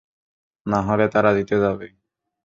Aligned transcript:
নাহলে, 0.65 1.05
তারা 1.13 1.31
জিতে 1.37 1.55
যাবে। 1.63 1.87